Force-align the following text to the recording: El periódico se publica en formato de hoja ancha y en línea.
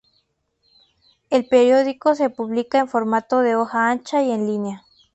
El 1.29 1.45
periódico 1.45 2.15
se 2.15 2.31
publica 2.31 2.79
en 2.79 2.87
formato 2.87 3.41
de 3.41 3.55
hoja 3.55 3.91
ancha 3.91 4.23
y 4.23 4.31
en 4.31 4.47
línea. 4.47 4.83